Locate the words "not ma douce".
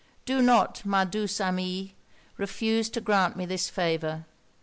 0.41-1.39